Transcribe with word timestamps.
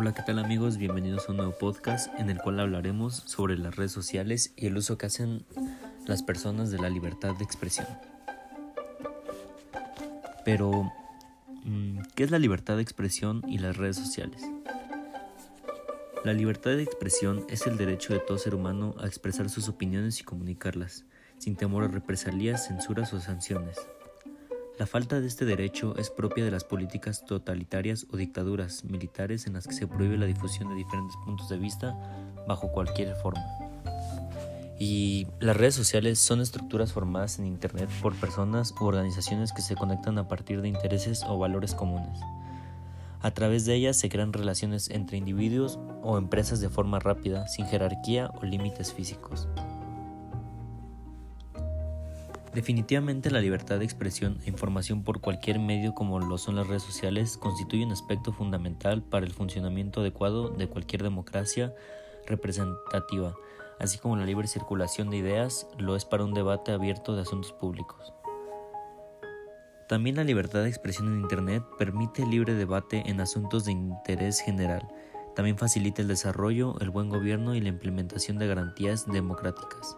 Hola, 0.00 0.14
¿qué 0.14 0.22
tal 0.22 0.38
amigos? 0.38 0.76
Bienvenidos 0.76 1.28
a 1.28 1.32
un 1.32 1.38
nuevo 1.38 1.58
podcast 1.58 2.08
en 2.20 2.30
el 2.30 2.38
cual 2.38 2.60
hablaremos 2.60 3.16
sobre 3.26 3.58
las 3.58 3.74
redes 3.74 3.90
sociales 3.90 4.52
y 4.54 4.68
el 4.68 4.76
uso 4.76 4.96
que 4.96 5.06
hacen 5.06 5.44
las 6.06 6.22
personas 6.22 6.70
de 6.70 6.78
la 6.78 6.88
libertad 6.88 7.34
de 7.34 7.42
expresión. 7.42 7.88
Pero, 10.44 10.92
mm, 11.64 11.98
¿qué 12.14 12.22
es 12.22 12.30
la 12.30 12.38
libertad 12.38 12.76
de 12.76 12.82
expresión 12.82 13.42
y 13.48 13.58
las 13.58 13.76
redes 13.76 13.96
sociales? 13.96 14.44
La 16.24 16.32
libertad 16.32 16.70
de 16.70 16.84
expresión 16.84 17.44
es 17.48 17.66
el 17.66 17.76
derecho 17.76 18.12
de 18.12 18.20
todo 18.20 18.38
ser 18.38 18.54
humano 18.54 18.94
a 19.00 19.06
expresar 19.08 19.50
sus 19.50 19.68
opiniones 19.68 20.20
y 20.20 20.22
comunicarlas, 20.22 21.06
sin 21.38 21.56
temor 21.56 21.82
a 21.82 21.88
represalias, 21.88 22.68
censuras 22.68 23.12
o 23.14 23.18
sanciones. 23.18 23.76
La 24.78 24.86
falta 24.86 25.20
de 25.20 25.26
este 25.26 25.44
derecho 25.44 25.96
es 25.96 26.08
propia 26.08 26.44
de 26.44 26.52
las 26.52 26.62
políticas 26.62 27.24
totalitarias 27.26 28.06
o 28.12 28.16
dictaduras 28.16 28.84
militares 28.84 29.48
en 29.48 29.54
las 29.54 29.66
que 29.66 29.74
se 29.74 29.88
prohíbe 29.88 30.16
la 30.16 30.26
difusión 30.26 30.68
de 30.68 30.76
diferentes 30.76 31.16
puntos 31.24 31.48
de 31.48 31.58
vista 31.58 31.98
bajo 32.46 32.70
cualquier 32.70 33.16
forma. 33.16 33.44
Y 34.78 35.26
las 35.40 35.56
redes 35.56 35.74
sociales 35.74 36.20
son 36.20 36.40
estructuras 36.40 36.92
formadas 36.92 37.40
en 37.40 37.46
Internet 37.46 37.90
por 38.00 38.14
personas 38.14 38.72
u 38.80 38.84
organizaciones 38.84 39.52
que 39.52 39.62
se 39.62 39.74
conectan 39.74 40.16
a 40.16 40.28
partir 40.28 40.62
de 40.62 40.68
intereses 40.68 41.24
o 41.26 41.36
valores 41.36 41.74
comunes. 41.74 42.20
A 43.20 43.32
través 43.32 43.64
de 43.64 43.74
ellas 43.74 43.96
se 43.96 44.08
crean 44.08 44.32
relaciones 44.32 44.90
entre 44.90 45.16
individuos 45.16 45.80
o 46.04 46.18
empresas 46.18 46.60
de 46.60 46.68
forma 46.68 47.00
rápida, 47.00 47.48
sin 47.48 47.66
jerarquía 47.66 48.30
o 48.40 48.44
límites 48.44 48.94
físicos. 48.94 49.48
Definitivamente 52.54 53.30
la 53.30 53.40
libertad 53.40 53.78
de 53.78 53.84
expresión 53.84 54.38
e 54.44 54.48
información 54.48 55.04
por 55.04 55.20
cualquier 55.20 55.58
medio 55.58 55.94
como 55.94 56.18
lo 56.18 56.38
son 56.38 56.56
las 56.56 56.66
redes 56.66 56.82
sociales 56.82 57.36
constituye 57.36 57.84
un 57.84 57.92
aspecto 57.92 58.32
fundamental 58.32 59.02
para 59.02 59.26
el 59.26 59.32
funcionamiento 59.32 60.00
adecuado 60.00 60.48
de 60.48 60.66
cualquier 60.66 61.02
democracia 61.02 61.74
representativa, 62.26 63.34
así 63.78 63.98
como 63.98 64.16
la 64.16 64.24
libre 64.24 64.48
circulación 64.48 65.10
de 65.10 65.18
ideas 65.18 65.66
lo 65.78 65.94
es 65.94 66.06
para 66.06 66.24
un 66.24 66.32
debate 66.32 66.72
abierto 66.72 67.14
de 67.14 67.22
asuntos 67.22 67.52
públicos. 67.52 68.14
También 69.88 70.16
la 70.16 70.24
libertad 70.24 70.62
de 70.62 70.68
expresión 70.68 71.08
en 71.08 71.20
Internet 71.20 71.62
permite 71.78 72.26
libre 72.26 72.54
debate 72.54 73.02
en 73.06 73.20
asuntos 73.20 73.64
de 73.64 73.72
interés 73.72 74.40
general. 74.40 74.86
También 75.34 75.56
facilita 75.56 76.02
el 76.02 76.08
desarrollo, 76.08 76.78
el 76.80 76.90
buen 76.90 77.08
gobierno 77.08 77.54
y 77.54 77.60
la 77.60 77.68
implementación 77.68 78.38
de 78.38 78.48
garantías 78.48 79.06
democráticas. 79.06 79.96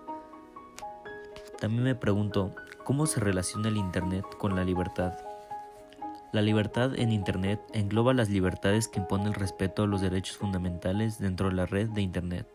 También 1.61 1.85
me 1.85 1.95
pregunto, 1.95 2.55
¿cómo 2.85 3.05
se 3.05 3.21
relaciona 3.21 3.69
el 3.69 3.77
Internet 3.77 4.25
con 4.39 4.57
la 4.57 4.65
libertad? 4.65 5.13
La 6.33 6.41
libertad 6.41 6.99
en 6.99 7.13
Internet 7.13 7.61
engloba 7.75 8.15
las 8.15 8.31
libertades 8.31 8.89
que 8.89 9.01
impone 9.01 9.27
el 9.27 9.35
respeto 9.35 9.83
a 9.83 9.87
los 9.87 10.01
derechos 10.01 10.39
fundamentales 10.39 11.19
dentro 11.19 11.51
de 11.51 11.55
la 11.57 11.67
red 11.67 11.91
de 11.91 12.01
Internet. 12.01 12.49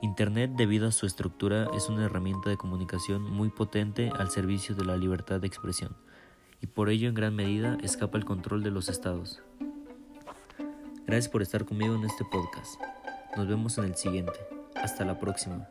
Internet, 0.00 0.52
debido 0.56 0.88
a 0.88 0.92
su 0.92 1.04
estructura, 1.04 1.68
es 1.76 1.90
una 1.90 2.06
herramienta 2.06 2.48
de 2.48 2.56
comunicación 2.56 3.22
muy 3.22 3.50
potente 3.50 4.10
al 4.18 4.30
servicio 4.30 4.74
de 4.74 4.86
la 4.86 4.96
libertad 4.96 5.40
de 5.40 5.46
expresión, 5.46 5.94
y 6.62 6.66
por 6.66 6.88
ello 6.88 7.10
en 7.10 7.14
gran 7.14 7.36
medida 7.36 7.76
escapa 7.82 8.16
el 8.16 8.24
control 8.24 8.62
de 8.62 8.70
los 8.70 8.88
estados. 8.88 9.42
Gracias 11.06 11.28
por 11.28 11.42
estar 11.42 11.66
conmigo 11.66 11.94
en 11.94 12.04
este 12.04 12.24
podcast. 12.24 12.80
Nos 13.36 13.46
vemos 13.46 13.76
en 13.76 13.84
el 13.84 13.96
siguiente. 13.96 14.38
Hasta 14.76 15.04
la 15.04 15.18
próxima. 15.18 15.68